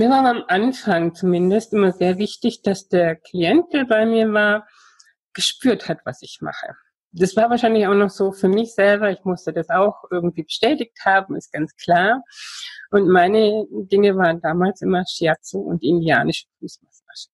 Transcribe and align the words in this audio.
Mir 0.00 0.08
war 0.08 0.24
am 0.24 0.44
Anfang 0.48 1.14
zumindest 1.14 1.74
immer 1.74 1.92
sehr 1.92 2.16
wichtig, 2.16 2.62
dass 2.62 2.88
der 2.88 3.16
Klient, 3.16 3.70
der 3.74 3.84
bei 3.84 4.06
mir 4.06 4.32
war, 4.32 4.66
gespürt 5.34 5.90
hat, 5.90 5.98
was 6.06 6.22
ich 6.22 6.38
mache. 6.40 6.74
Das 7.12 7.36
war 7.36 7.50
wahrscheinlich 7.50 7.86
auch 7.86 7.92
noch 7.92 8.08
so 8.08 8.32
für 8.32 8.48
mich 8.48 8.72
selber. 8.74 9.10
Ich 9.10 9.22
musste 9.24 9.52
das 9.52 9.68
auch 9.68 10.04
irgendwie 10.10 10.44
bestätigt 10.44 10.96
haben, 11.04 11.36
ist 11.36 11.52
ganz 11.52 11.76
klar. 11.76 12.24
Und 12.90 13.10
meine 13.10 13.66
Dinge 13.70 14.16
waren 14.16 14.40
damals 14.40 14.80
immer 14.80 15.04
Shiatsu 15.06 15.58
und 15.58 15.82
indianische 15.82 16.46
Fußmassage. 16.60 17.28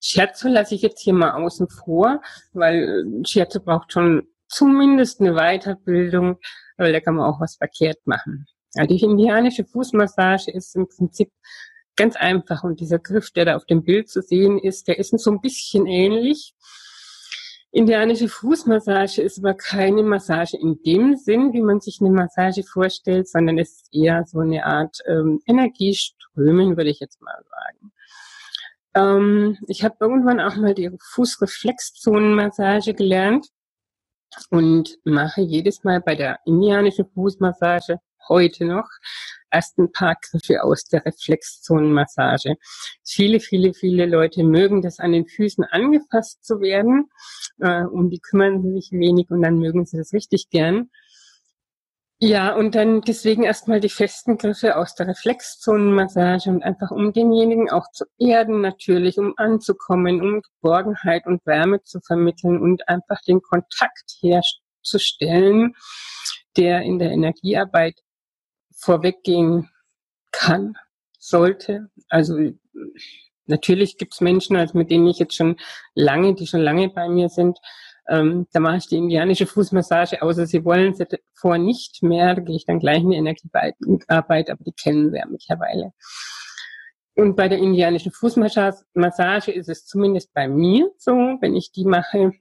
Shiatsu 0.00 0.48
lasse 0.48 0.74
ich 0.74 0.82
jetzt 0.82 1.00
hier 1.00 1.14
mal 1.14 1.30
außen 1.30 1.68
vor, 1.68 2.22
weil 2.54 3.22
Shiatsu 3.24 3.60
braucht 3.60 3.92
schon 3.92 4.26
zumindest 4.48 5.20
eine 5.20 5.34
Weiterbildung, 5.34 6.40
weil 6.76 6.92
da 6.92 6.98
kann 6.98 7.14
man 7.14 7.32
auch 7.32 7.40
was 7.40 7.54
verkehrt 7.54 8.04
machen. 8.04 8.48
Ja, 8.76 8.86
die 8.86 9.02
indianische 9.02 9.64
Fußmassage 9.64 10.50
ist 10.50 10.76
im 10.76 10.86
Prinzip 10.86 11.32
ganz 11.96 12.14
einfach 12.14 12.62
und 12.62 12.78
dieser 12.78 12.98
Griff, 12.98 13.30
der 13.30 13.46
da 13.46 13.56
auf 13.56 13.64
dem 13.64 13.82
Bild 13.82 14.10
zu 14.10 14.20
sehen 14.20 14.58
ist, 14.58 14.86
der 14.86 14.98
ist 14.98 15.18
so 15.18 15.30
ein 15.30 15.40
bisschen 15.40 15.86
ähnlich. 15.86 16.54
Indianische 17.72 18.28
Fußmassage 18.28 19.22
ist 19.22 19.38
aber 19.38 19.54
keine 19.54 20.02
Massage 20.02 20.58
in 20.58 20.82
dem 20.82 21.16
Sinn, 21.16 21.54
wie 21.54 21.62
man 21.62 21.80
sich 21.80 22.00
eine 22.00 22.10
Massage 22.10 22.62
vorstellt, 22.64 23.28
sondern 23.28 23.58
es 23.58 23.82
ist 23.82 23.88
eher 23.94 24.24
so 24.26 24.40
eine 24.40 24.64
Art 24.66 24.98
ähm, 25.06 25.40
Energieströmen, 25.46 26.76
würde 26.76 26.90
ich 26.90 27.00
jetzt 27.00 27.22
mal 27.22 27.42
sagen. 27.50 27.92
Ähm, 28.94 29.58
ich 29.68 29.84
habe 29.84 29.96
irgendwann 30.00 30.40
auch 30.40 30.56
mal 30.56 30.74
die 30.74 30.90
Fußreflexzonenmassage 31.00 32.92
gelernt 32.94 33.48
und 34.50 34.98
mache 35.04 35.40
jedes 35.40 35.82
Mal 35.82 36.00
bei 36.00 36.14
der 36.14 36.40
indianischen 36.44 37.06
Fußmassage 37.06 38.00
heute 38.28 38.64
noch 38.64 38.88
erst 39.50 39.78
ein 39.78 39.92
paar 39.92 40.16
Griffe 40.20 40.62
aus 40.62 40.84
der 40.84 41.04
Reflexzonenmassage. 41.04 42.56
Viele, 43.04 43.40
viele, 43.40 43.74
viele 43.74 44.06
Leute 44.06 44.42
mögen 44.44 44.82
das 44.82 44.98
an 44.98 45.12
den 45.12 45.26
Füßen 45.26 45.64
angefasst 45.64 46.44
zu 46.44 46.60
werden. 46.60 47.08
Äh, 47.60 47.84
um 47.84 48.10
die 48.10 48.20
kümmern 48.20 48.62
sie 48.62 48.72
sich 48.72 48.92
wenig 48.92 49.30
und 49.30 49.42
dann 49.42 49.58
mögen 49.58 49.86
sie 49.86 49.96
das 49.96 50.12
richtig 50.12 50.50
gern. 50.50 50.90
Ja, 52.18 52.54
und 52.54 52.74
dann 52.74 53.02
deswegen 53.02 53.42
erstmal 53.42 53.78
die 53.78 53.90
festen 53.90 54.38
Griffe 54.38 54.76
aus 54.76 54.94
der 54.94 55.06
Reflexzonenmassage 55.08 56.48
und 56.48 56.62
einfach 56.62 56.90
um 56.90 57.12
denjenigen 57.12 57.70
auch 57.70 57.90
zu 57.92 58.06
erden 58.18 58.62
natürlich, 58.62 59.18
um 59.18 59.34
anzukommen, 59.36 60.22
um 60.22 60.40
Geborgenheit 60.40 61.26
und 61.26 61.44
Wärme 61.44 61.82
zu 61.82 62.00
vermitteln 62.00 62.58
und 62.58 62.88
einfach 62.88 63.20
den 63.20 63.42
Kontakt 63.42 64.16
herzustellen, 64.22 65.74
der 66.56 66.80
in 66.82 66.98
der 66.98 67.10
Energiearbeit 67.10 68.00
vorweggehen 68.76 69.70
kann, 70.32 70.74
sollte. 71.18 71.90
Also 72.08 72.38
natürlich 73.46 73.98
gibt 73.98 74.14
es 74.14 74.20
Menschen, 74.20 74.56
also 74.56 74.76
mit 74.76 74.90
denen 74.90 75.06
ich 75.06 75.18
jetzt 75.18 75.34
schon 75.34 75.56
lange, 75.94 76.34
die 76.34 76.46
schon 76.46 76.60
lange 76.60 76.88
bei 76.88 77.08
mir 77.08 77.28
sind, 77.28 77.58
ähm, 78.08 78.46
da 78.52 78.60
mache 78.60 78.76
ich 78.76 78.86
die 78.86 78.98
indianische 78.98 79.46
Fußmassage, 79.46 80.22
außer 80.22 80.46
sie 80.46 80.64
wollen 80.64 80.94
sie 80.94 81.06
vor 81.34 81.58
nicht 81.58 82.02
mehr, 82.02 82.34
da 82.34 82.42
gehe 82.42 82.54
ich 82.54 82.64
dann 82.64 82.78
gleich 82.78 83.02
in 83.02 83.10
die 83.10 83.16
Energiearbeit, 83.16 84.50
aber 84.50 84.64
die 84.64 84.72
kennen 84.72 85.10
sie 85.10 85.18
ja 85.18 85.26
mittlerweile. 85.26 85.92
Und 87.16 87.34
bei 87.34 87.48
der 87.48 87.58
indianischen 87.58 88.12
Fußmassage 88.12 89.50
ist 89.50 89.68
es 89.68 89.86
zumindest 89.86 90.34
bei 90.34 90.46
mir 90.48 90.90
so, 90.98 91.12
wenn 91.12 91.56
ich 91.56 91.72
die 91.72 91.84
mache, 91.84 92.32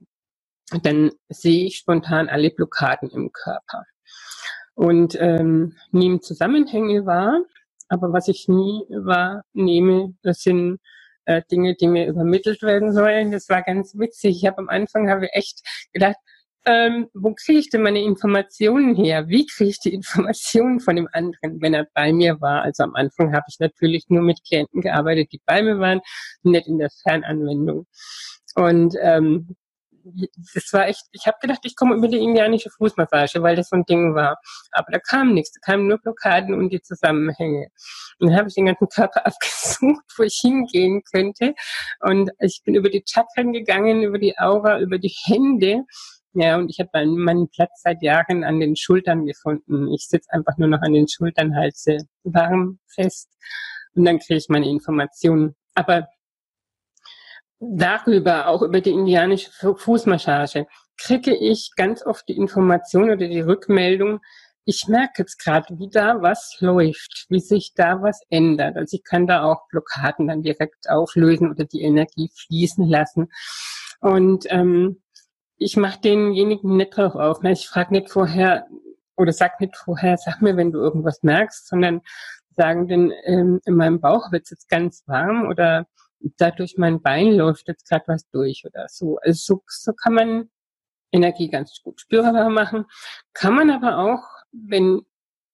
dann 0.84 1.12
sehe 1.30 1.66
ich 1.66 1.78
spontan 1.78 2.28
alle 2.28 2.52
Blockaden 2.52 3.10
im 3.10 3.32
Körper 3.32 3.86
und 4.76 5.18
ähm, 5.20 5.76
nehme 5.92 6.20
Zusammenhänge 6.20 7.06
wahr. 7.06 7.42
Aber 7.88 8.14
was 8.14 8.28
ich 8.28 8.48
nie 8.48 8.84
wahrnehme, 8.90 10.16
das 10.24 10.42
sind 10.42 10.80
äh, 11.26 11.42
Dinge, 11.52 11.76
die 11.76 11.88
mir 11.88 12.08
übermittelt 12.08 12.62
werden 12.62 12.94
sollen. 12.94 13.32
Das 13.32 13.50
war 13.50 13.62
ganz 13.64 13.98
witzig. 13.98 14.38
Ich 14.38 14.46
habe 14.46 14.60
am 14.60 14.70
Anfang 14.70 15.10
habe 15.10 15.32
echt 15.34 15.62
gedacht, 15.94 16.18
ähm, 16.68 17.10
wo 17.14 17.34
kriege 17.34 17.60
ich 17.60 17.70
denn 17.70 17.84
meine 17.84 18.02
Informationen 18.02 18.96
her? 18.96 19.28
Wie 19.28 19.46
kriege 19.46 19.70
ich 19.70 19.80
die 19.80 19.94
Informationen 19.94 20.80
von 20.80 20.96
dem 20.96 21.08
anderen, 21.12 21.62
wenn 21.62 21.76
er 21.76 21.88
bei 21.94 22.12
mir 22.12 22.42
war? 22.42 22.64
Also 22.64 22.84
am 22.84 22.96
Anfang 22.96 23.34
habe 23.34 23.46
ich 23.48 23.60
natürlich 23.60 24.06
nur 24.10 24.24
mit 24.24 24.44
Klienten 24.44 24.82
gearbeitet, 24.82 25.32
die 25.32 25.42
bei 25.46 25.62
mir 25.62 25.80
waren, 25.80 26.02
nicht 26.42 26.68
in 26.68 26.80
der 26.80 26.90
Fernanwendung. 27.04 27.86
Und 28.56 28.96
ähm, 29.00 29.56
das 30.54 30.72
war 30.72 30.88
echt, 30.88 31.04
ich 31.12 31.26
habe 31.28 31.38
gedacht, 31.42 31.60
ich 31.64 31.76
komme 31.76 31.96
über 31.96 32.08
die 32.08 32.20
indianische 32.20 32.70
Fußmassage, 32.70 33.42
weil 33.42 33.56
das 33.56 33.70
so 33.70 33.76
ein 33.76 33.86
Ding 33.86 34.16
war. 34.16 34.38
Aber 34.72 34.92
da 34.92 35.00
kam 35.00 35.34
nichts, 35.34 35.54
da 35.54 35.72
kamen 35.72 35.88
nur 35.88 35.98
Blockaden 35.98 36.54
und 36.54 36.70
die 36.70 36.82
Zusammenhänge. 36.82 37.68
Und 38.20 38.30
dann 38.30 38.38
habe 38.38 38.48
ich 38.48 38.56
den 38.56 38.66
ganzen 38.66 38.88
Körper 38.90 39.26
abgesucht, 39.26 40.06
wo 40.18 40.24
ich 40.24 40.38
hingehen 40.42 41.02
könnte. 41.12 41.56
Und 42.02 42.32
ich 42.40 42.62
bin 42.64 42.76
über 42.76 42.90
die 42.90 43.04
Chakren 43.06 43.54
gegangen, 43.54 44.04
über 44.04 44.20
die 44.20 44.38
Aura, 44.38 44.80
über 44.80 45.00
die 45.00 45.14
Hände. 45.26 45.84
Ja, 46.34 46.58
und 46.58 46.70
ich 46.70 46.80
habe 46.80 47.06
meinen, 47.06 47.50
Platz 47.50 47.82
seit 47.82 48.02
Jahren 48.02 48.44
an 48.44 48.60
den 48.60 48.76
Schultern 48.76 49.26
gefunden. 49.26 49.92
Ich 49.94 50.08
sitze 50.08 50.32
einfach 50.34 50.58
nur 50.58 50.68
noch 50.68 50.82
an 50.82 50.94
den 50.94 51.08
Schultern, 51.08 51.56
halte 51.56 51.98
warm 52.24 52.80
fest 52.94 53.30
und 53.96 54.06
dann 54.06 54.20
kriege 54.20 54.38
ich 54.38 54.50
meine 54.50 54.70
Informationen. 54.70 55.56
Aber 55.74 56.08
darüber, 57.60 58.48
auch 58.48 58.62
über 58.62 58.82
die 58.82 58.92
indianische 58.92 59.52
Fußmassage, 59.76 60.68
kriege 60.98 61.36
ich 61.36 61.72
ganz 61.76 62.06
oft 62.06 62.28
die 62.28 62.38
Information 62.38 63.10
oder 63.10 63.28
die 63.28 63.42
Rückmeldung, 63.42 64.20
ich 64.66 64.88
merke 64.88 65.22
jetzt 65.22 65.38
gerade, 65.38 65.78
wie 65.78 65.90
da 65.90 66.22
was 66.22 66.58
läuft, 66.60 67.28
wie 67.30 67.40
sich 67.40 67.74
da 67.76 68.02
was 68.02 68.22
ändert. 68.30 68.76
Also 68.76 68.98
ich 68.98 69.04
kann 69.04 69.28
da 69.28 69.44
auch 69.44 69.68
Blockaden 69.70 70.28
dann 70.28 70.42
direkt 70.42 70.90
auflösen 70.90 71.52
oder 71.52 71.66
die 71.66 71.84
Energie 71.84 72.32
fließen 72.34 72.88
lassen. 72.88 73.32
Und 74.02 74.46
ähm, 74.50 75.04
ich 75.58 75.78
mache 75.78 76.02
denjenigen 76.02 76.76
nicht 76.78 76.98
drauf 76.98 77.14
auf. 77.16 77.44
Ich 77.44 77.68
frage 77.68 77.94
nicht 77.94 78.10
vorher 78.10 78.68
oder 79.16 79.32
sag 79.32 79.62
nicht 79.62 79.78
vorher, 79.78 80.18
sag 80.18 80.42
mir, 80.42 80.58
wenn 80.58 80.72
du 80.72 80.80
irgendwas 80.80 81.22
merkst, 81.22 81.68
sondern 81.68 82.02
sagen 82.58 82.88
denn, 82.88 83.14
ähm, 83.26 83.62
in 83.66 83.76
meinem 83.76 84.02
Bauch 84.02 84.32
wird 84.32 84.44
es 84.46 84.50
jetzt 84.50 84.70
ganz 84.70 85.04
warm 85.06 85.48
oder 85.48 85.86
da 86.20 86.52
durch 86.52 86.78
mein 86.78 87.02
Bein 87.02 87.34
läuft 87.34 87.68
jetzt 87.68 87.88
gerade 87.90 88.06
was 88.08 88.30
durch 88.30 88.64
oder 88.66 88.88
so. 88.90 89.18
Also 89.18 89.56
so, 89.56 89.64
so 89.68 89.94
kann 89.94 90.14
man 90.14 90.50
Energie 91.12 91.50
ganz 91.50 91.82
gut 91.84 92.02
spürbar 92.02 92.50
machen. 92.50 92.86
Kann 93.34 93.56
man 93.56 93.70
aber 93.70 93.98
auch, 94.00 94.24
wenn 94.52 95.02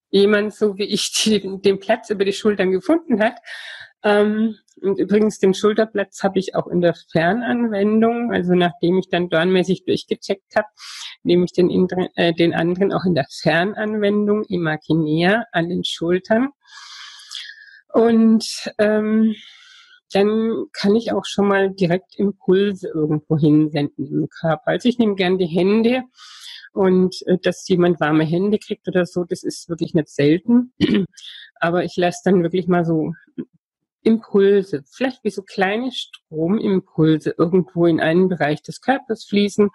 jemand 0.10 0.54
so 0.54 0.78
wie 0.78 0.86
ich 0.86 1.12
die, 1.24 1.62
den 1.62 1.80
Platz 1.80 2.10
über 2.10 2.26
die 2.26 2.34
Schultern 2.34 2.72
gefunden 2.72 3.22
hat, 3.22 3.36
ähm, 4.04 4.58
und 4.82 4.98
übrigens 4.98 5.38
den 5.38 5.54
Schulterplatz 5.54 6.24
habe 6.24 6.40
ich 6.40 6.56
auch 6.56 6.68
in 6.68 6.82
der 6.82 6.96
Fernanwendung, 7.12 8.32
also 8.32 8.56
nachdem 8.56 8.98
ich 8.98 9.10
dann 9.10 9.30
dornmäßig 9.30 9.86
durchgecheckt 9.86 10.56
habe, 10.56 10.68
nehme 11.24 11.46
ich 11.46 11.54
den, 11.54 11.70
äh, 12.16 12.34
den 12.34 12.54
anderen 12.56 12.92
auch 12.92 13.06
in 13.06 13.14
der 13.14 13.28
Fernanwendung 13.30 14.44
imaginär 14.46 15.46
an 15.52 15.70
den 15.70 15.84
Schultern. 15.84 16.50
Und 17.94 18.72
ähm, 18.80 19.36
dann 20.12 20.66
kann 20.74 20.96
ich 20.96 21.14
auch 21.14 21.26
schon 21.26 21.48
mal 21.48 21.72
direkt 21.72 22.16
Impulse 22.18 22.90
irgendwo 22.90 23.38
hinsenden 23.38 24.08
im 24.12 24.30
Körper. 24.30 24.68
Also 24.68 24.90
ich 24.90 24.98
nehme 24.98 25.16
gern 25.16 25.38
die 25.38 25.46
Hände 25.46 26.04
und 26.74 27.16
äh, 27.28 27.38
dass 27.42 27.68
jemand 27.68 28.00
warme 28.00 28.24
Hände 28.24 28.60
kriegt 28.60 28.88
oder 28.88 29.06
so, 29.06 29.24
das 29.24 29.44
ist 29.44 29.70
wirklich 29.70 29.94
nicht 29.94 30.10
selten. 30.10 30.74
Aber 31.56 31.84
ich 31.84 31.96
lasse 31.96 32.22
dann 32.26 32.44
wirklich 32.44 32.68
mal 32.68 32.86
so 32.86 33.14
Impulse, 34.04 34.84
vielleicht 34.90 35.24
wie 35.24 35.30
so 35.30 35.44
kleine 35.44 35.92
Stromimpulse 35.92 37.36
irgendwo 37.38 37.86
in 37.86 38.00
einen 38.00 38.30
Bereich 38.30 38.64
des 38.64 38.82
Körpers 38.82 39.26
fließen 39.26 39.70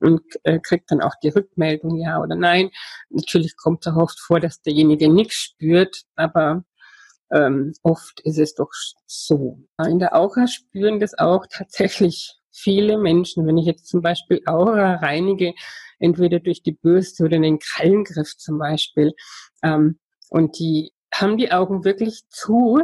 und 0.00 0.22
äh, 0.44 0.60
kriegt 0.60 0.90
dann 0.90 1.00
auch 1.00 1.14
die 1.22 1.30
Rückmeldung 1.30 1.98
ja 1.98 2.20
oder 2.20 2.36
nein. 2.36 2.70
Natürlich 3.10 3.56
kommt 3.56 3.84
es 3.84 3.92
auch 3.92 3.96
oft 3.96 4.20
vor, 4.20 4.38
dass 4.38 4.62
derjenige 4.62 5.08
nichts 5.08 5.34
spürt, 5.34 6.02
aber 6.14 6.64
ähm, 7.32 7.72
oft 7.82 8.20
ist 8.20 8.38
es 8.38 8.54
doch 8.54 8.70
so. 9.06 9.58
In 9.86 9.98
der 9.98 10.14
Aura 10.14 10.46
spüren 10.46 11.00
das 11.00 11.18
auch 11.18 11.46
tatsächlich 11.50 12.34
viele 12.50 12.98
Menschen. 12.98 13.46
Wenn 13.46 13.58
ich 13.58 13.66
jetzt 13.66 13.88
zum 13.88 14.02
Beispiel 14.02 14.42
Aura 14.46 14.96
reinige, 14.96 15.54
entweder 15.98 16.40
durch 16.40 16.62
die 16.62 16.72
Bürste 16.72 17.24
oder 17.24 17.38
den 17.38 17.58
Krallengriff 17.58 18.36
zum 18.36 18.58
Beispiel, 18.58 19.12
ähm, 19.62 19.98
und 20.28 20.58
die 20.58 20.92
haben 21.12 21.36
die 21.36 21.52
Augen 21.52 21.84
wirklich 21.84 22.22
zu 22.28 22.82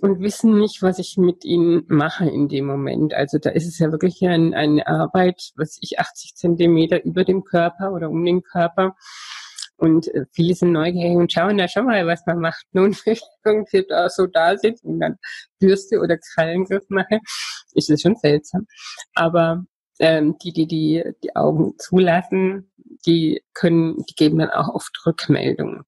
und 0.00 0.20
wissen 0.20 0.58
nicht, 0.58 0.82
was 0.82 0.98
ich 0.98 1.16
mit 1.16 1.44
ihnen 1.44 1.84
mache 1.88 2.28
in 2.28 2.48
dem 2.48 2.66
Moment. 2.66 3.14
Also 3.14 3.38
da 3.38 3.50
ist 3.50 3.66
es 3.66 3.78
ja 3.78 3.90
wirklich 3.90 4.24
ein, 4.26 4.54
eine 4.54 4.86
Arbeit, 4.86 5.52
was 5.56 5.78
ich 5.80 5.98
80 5.98 6.34
Zentimeter 6.34 7.04
über 7.04 7.24
dem 7.24 7.44
Körper 7.44 7.92
oder 7.92 8.10
um 8.10 8.24
den 8.24 8.42
Körper. 8.42 8.96
Und 9.76 10.08
äh, 10.14 10.24
viele 10.32 10.54
sind 10.54 10.72
neugierig 10.72 11.16
und 11.16 11.32
schauen 11.32 11.58
da 11.58 11.68
schon 11.68 11.86
mal, 11.86 12.06
was 12.06 12.24
man 12.26 12.38
macht. 12.38 12.64
Nun, 12.72 12.96
wenn 13.04 13.14
ich 13.14 13.22
irgendwie 13.44 13.84
da 13.88 14.08
so 14.08 14.26
da 14.26 14.56
sitze 14.56 14.86
und 14.86 15.00
dann 15.00 15.18
Bürste 15.58 16.00
oder 16.00 16.18
Krallengriff 16.18 16.84
mache, 16.88 17.20
ist 17.74 17.90
es 17.90 18.02
schon 18.02 18.16
seltsam. 18.16 18.66
Aber 19.14 19.64
ähm, 19.98 20.36
die, 20.42 20.52
die, 20.52 20.66
die 20.66 21.04
die 21.22 21.36
Augen 21.36 21.74
zulassen, 21.78 22.70
die 23.06 23.42
können, 23.52 24.04
die 24.08 24.14
geben 24.14 24.38
dann 24.38 24.50
auch 24.50 24.74
oft 24.74 24.90
Rückmeldungen. 25.06 25.82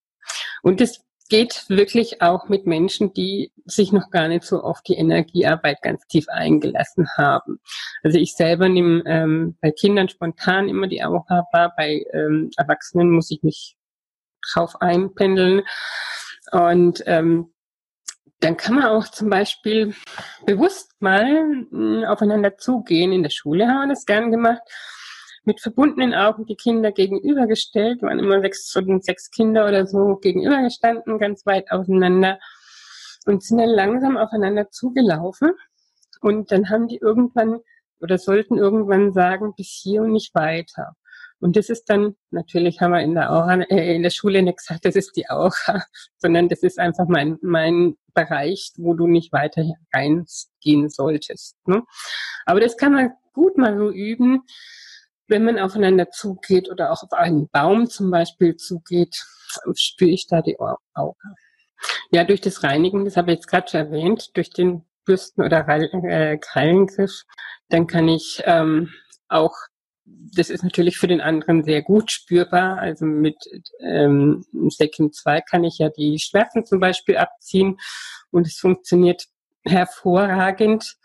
Und 0.63 0.81
das 0.81 1.01
geht 1.29 1.65
wirklich 1.69 2.23
auch 2.23 2.49
mit 2.49 2.67
Menschen, 2.67 3.13
die 3.13 3.53
sich 3.65 3.93
noch 3.93 4.11
gar 4.11 4.29
nicht 4.29 4.45
so 4.45 4.61
auf 4.63 4.83
die 4.83 4.95
Energiearbeit 4.95 5.83
ganz 5.83 6.07
tief 6.07 6.29
eingelassen 6.29 7.09
haben. 7.17 7.61
Also 8.03 8.19
ich 8.19 8.35
selber 8.35 8.69
nehme 8.69 9.03
ähm, 9.07 9.57
bei 9.61 9.71
Kindern 9.71 10.09
spontan 10.09 10.69
immer 10.69 10.87
die 10.87 11.03
Aura 11.03 11.47
wahr, 11.53 11.73
bei 11.77 12.05
ähm, 12.13 12.51
Erwachsenen 12.57 13.11
muss 13.11 13.31
ich 13.31 13.43
mich 13.43 13.77
drauf 14.53 14.81
einpendeln. 14.81 15.63
Und 16.53 17.03
ähm, 17.07 17.53
dann 18.41 18.57
kann 18.57 18.77
man 18.77 18.85
auch 18.85 19.09
zum 19.09 19.31
Beispiel 19.31 19.95
bewusst 20.45 20.93
mal 21.01 21.45
mh, 21.45 21.69
hm, 21.71 22.05
aufeinander 22.05 22.57
zugehen. 22.57 23.13
In 23.13 23.23
der 23.23 23.31
Schule 23.31 23.67
haben 23.67 23.89
wir 23.89 23.95
das 23.95 24.07
gern 24.07 24.31
gemacht 24.31 24.63
mit 25.47 25.61
verbundenen 25.61 26.15
Augen 26.15 26.47
die 26.47 26.57
Kinder 26.57 26.93
gegenübergestellt, 26.93 28.03
waren 28.03 28.19
immer 28.19 28.41
sechs, 28.41 28.73
sechs 29.01 29.31
Kinder 29.31 29.67
oder 29.67 29.87
so 29.87 30.17
gegenübergestanden, 30.17 31.19
ganz 31.19 31.47
weit 31.47 31.71
auseinander 31.71 32.39
und 33.27 33.43
sind 33.43 33.59
dann 33.59 33.71
langsam 33.71 34.17
aufeinander 34.17 34.71
zugelaufen. 34.71 35.53
Und 36.21 36.51
dann 36.53 36.71
haben 36.71 36.89
die 36.89 36.99
irgendwann 36.99 37.61
oder 38.01 38.19
sollten 38.19 38.59
irgendwann 38.59 39.13
sagen, 39.13 39.55
bis 39.57 39.69
hier 39.69 40.03
und 40.03 40.13
nicht 40.13 40.35
weiter. 40.35 40.97
Und 41.39 41.57
das 41.57 41.69
ist 41.69 41.85
dann, 41.91 42.17
natürlich 42.31 42.81
haben 42.81 42.93
wir 42.93 43.01
in 43.01 43.15
der 43.15 43.31
Aura, 43.31 43.61
äh, 43.63 43.95
in 43.95 44.03
der 44.03 44.11
Schule 44.11 44.43
nicht 44.43 44.59
gesagt, 44.59 44.85
das 44.85 44.97
ist 44.97 45.17
die 45.17 45.29
Aura, 45.29 45.85
sondern 46.19 46.49
das 46.49 46.63
ist 46.63 46.79
einfach 46.79 47.07
mein, 47.09 47.39
mein 47.43 47.97
Bereich, 48.15 48.73
wo 48.77 48.95
du 48.95 49.07
nicht 49.07 49.33
weiter 49.33 49.65
reingehen 49.93 50.89
solltest. 50.89 51.57
Ne? 51.67 51.83
Aber 52.47 52.61
das 52.61 52.77
kann 52.77 52.93
man 52.93 53.13
gut 53.35 53.59
mal 53.59 53.77
so 53.77 53.91
üben, 53.91 54.43
wenn 55.29 55.45
man 55.45 55.59
aufeinander 55.59 56.11
zugeht 56.11 56.71
oder 56.71 56.93
auch 56.93 57.03
auf 57.03 57.13
einen 57.13 57.49
Baum 57.49 57.89
zum 57.89 58.11
Beispiel 58.11 58.57
zugeht, 58.57 59.25
spüre 59.75 60.11
ich 60.11 60.27
da 60.27 60.43
die 60.43 60.59
Aura. 60.59 61.17
Ja, 62.11 62.25
durch 62.25 62.41
das 62.41 62.63
Reinigen, 62.63 63.05
das 63.05 63.17
habe 63.17 63.33
ich 63.33 63.39
jetzt 63.39 63.49
gerade 63.49 63.69
schon 63.69 63.81
erwähnt, 63.81 64.37
durch 64.37 64.51
den 64.51 64.85
Bürsten- 65.05 65.43
oder 65.43 65.67
äh, 65.69 66.39
Krallengriff, 66.39 67.23
dann 67.69 67.87
kann 67.87 68.09
ich 68.09 68.43
ähm, 68.45 68.91
auch, 69.29 69.55
das 70.05 70.51
ist 70.51 70.63
natürlich 70.63 70.99
für 70.99 71.07
den 71.07 71.21
anderen 71.21 71.65
sehr 71.65 71.83
gut 71.83 72.11
spürbar, 72.11 72.79
also 72.79 73.05
mit 73.05 73.37
ähm, 73.81 74.45
Sekim 74.69 75.13
2 75.13 75.41
kann 75.43 75.65
ich 75.65 75.79
ja 75.79 75.91
die 75.91 76.19
Schmerzen 76.19 76.65
zum 76.65 76.81
Beispiel 76.81 77.17
abziehen 77.17 77.79
und 78.31 78.47
es 78.47 78.59
funktioniert 78.59 79.27
hervorragend. 79.65 80.97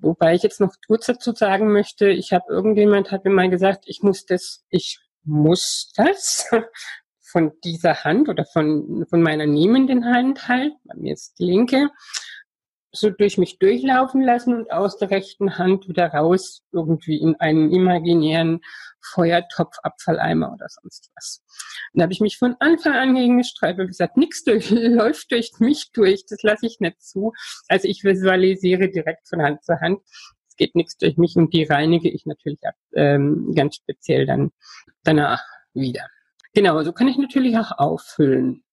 Wobei 0.00 0.34
ich 0.34 0.42
jetzt 0.42 0.60
noch 0.60 0.74
kurz 0.86 1.06
dazu 1.06 1.32
sagen 1.32 1.72
möchte, 1.72 2.08
ich 2.08 2.32
habe 2.32 2.52
irgendjemand 2.52 3.10
hat 3.10 3.24
mir 3.24 3.30
mal 3.30 3.50
gesagt, 3.50 3.84
ich 3.86 4.02
muss 4.02 4.26
das, 4.26 4.64
ich 4.68 4.98
muss 5.22 5.92
das 5.96 6.50
von 7.20 7.52
dieser 7.64 8.04
Hand 8.04 8.28
oder 8.28 8.44
von, 8.44 9.06
von 9.08 9.22
meiner 9.22 9.46
nehmenden 9.46 10.04
Hand 10.04 10.48
halt, 10.48 10.72
bei 10.84 10.96
mir 10.96 11.14
ist 11.14 11.38
die 11.38 11.44
linke, 11.44 11.90
so 12.96 13.10
durch 13.10 13.38
mich 13.38 13.58
durchlaufen 13.58 14.22
lassen 14.22 14.54
und 14.54 14.72
aus 14.72 14.98
der 14.98 15.10
rechten 15.10 15.58
Hand 15.58 15.88
wieder 15.88 16.08
raus 16.08 16.62
irgendwie 16.72 17.18
in 17.20 17.36
einen 17.36 17.72
imaginären 17.72 18.60
Feuertopf, 19.00 19.76
Abfalleimer 19.82 20.52
oder 20.52 20.66
sonst 20.68 21.10
was. 21.14 21.42
Und 21.92 22.00
da 22.00 22.02
habe 22.04 22.12
ich 22.12 22.20
mich 22.20 22.38
von 22.38 22.56
Anfang 22.58 22.94
an 22.94 23.14
gegen 23.14 23.38
gestreift 23.38 23.78
und 23.78 23.86
gesagt, 23.86 24.16
nichts 24.16 24.44
durch, 24.44 24.70
läuft 24.70 25.30
durch 25.32 25.52
mich 25.58 25.90
durch, 25.92 26.24
das 26.28 26.42
lasse 26.42 26.66
ich 26.66 26.80
nicht 26.80 27.02
zu. 27.02 27.32
Also 27.68 27.88
ich 27.88 28.04
visualisiere 28.04 28.90
direkt 28.90 29.28
von 29.28 29.42
Hand 29.42 29.64
zu 29.64 29.80
Hand. 29.80 30.00
Es 30.48 30.56
geht 30.56 30.74
nichts 30.74 30.96
durch 30.96 31.16
mich 31.16 31.36
und 31.36 31.52
die 31.52 31.64
reinige 31.64 32.10
ich 32.10 32.26
natürlich 32.26 32.66
ab, 32.66 32.74
ähm, 32.94 33.52
ganz 33.54 33.76
speziell 33.76 34.26
dann 34.26 34.50
danach 35.04 35.44
wieder. 35.74 36.08
Genau, 36.54 36.82
so 36.82 36.92
kann 36.92 37.08
ich 37.08 37.18
natürlich 37.18 37.56
auch 37.58 37.72
auffüllen 37.72 38.64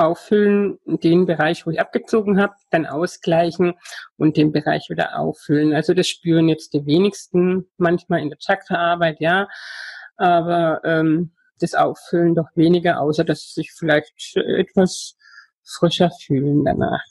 auffüllen, 0.00 0.78
den 0.86 1.26
Bereich, 1.26 1.66
wo 1.66 1.70
ich 1.70 1.80
abgezogen 1.80 2.40
habe, 2.40 2.54
dann 2.70 2.86
ausgleichen 2.86 3.74
und 4.16 4.36
den 4.36 4.50
Bereich 4.50 4.88
wieder 4.88 5.18
auffüllen. 5.18 5.74
Also 5.74 5.92
das 5.92 6.08
spüren 6.08 6.48
jetzt 6.48 6.72
die 6.72 6.86
wenigsten 6.86 7.70
manchmal 7.76 8.20
in 8.20 8.30
der 8.30 8.38
Chakraarbeit, 8.38 9.20
ja, 9.20 9.46
aber 10.16 10.80
ähm, 10.84 11.32
das 11.58 11.74
Auffüllen 11.74 12.34
doch 12.34 12.48
weniger, 12.54 13.00
außer 13.00 13.24
dass 13.24 13.42
sie 13.42 13.60
sich 13.60 13.72
vielleicht 13.72 14.36
etwas 14.36 15.16
frischer 15.62 16.10
fühlen 16.10 16.64
danach. 16.64 17.04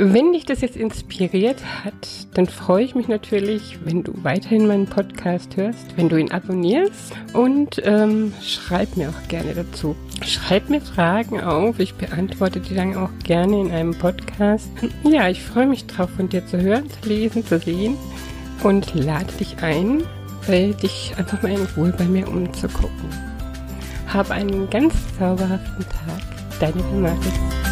Wenn 0.00 0.32
dich 0.32 0.44
das 0.44 0.60
jetzt 0.60 0.76
inspiriert 0.76 1.60
hat, 1.84 2.28
dann 2.34 2.46
freue 2.46 2.84
ich 2.84 2.94
mich 2.94 3.08
natürlich, 3.08 3.80
wenn 3.84 4.04
du 4.04 4.12
weiterhin 4.22 4.68
meinen 4.68 4.86
Podcast 4.86 5.56
hörst, 5.56 5.96
wenn 5.96 6.08
du 6.08 6.16
ihn 6.16 6.30
abonnierst 6.30 7.14
und 7.32 7.82
ähm, 7.84 8.32
schreib 8.40 8.96
mir 8.96 9.08
auch 9.08 9.28
gerne 9.28 9.54
dazu. 9.54 9.96
Schreib 10.24 10.70
mir 10.70 10.80
Fragen 10.80 11.40
auf, 11.40 11.80
ich 11.80 11.94
beantworte 11.94 12.60
die 12.60 12.76
dann 12.76 12.96
auch 12.96 13.10
gerne 13.24 13.60
in 13.60 13.72
einem 13.72 13.92
Podcast. 13.92 14.68
Ja, 15.02 15.28
ich 15.28 15.42
freue 15.42 15.66
mich 15.66 15.86
drauf, 15.88 16.10
von 16.16 16.28
dir 16.28 16.46
zu 16.46 16.60
hören, 16.60 16.88
zu 16.88 17.08
lesen, 17.08 17.44
zu 17.44 17.58
sehen 17.58 17.96
und 18.62 18.94
lade 18.94 19.32
dich 19.40 19.56
ein, 19.62 20.04
dich 20.46 21.12
einfach 21.18 21.42
mal 21.42 21.50
in 21.50 21.66
Ruhe 21.76 21.92
bei 21.98 22.04
mir 22.04 22.28
umzugucken. 22.28 23.10
Hab 24.06 24.30
einen 24.30 24.70
ganz 24.70 24.94
zauberhaften 25.18 25.84
Tag. 25.88 26.60
Deine 26.60 26.82
Martin. 27.00 27.67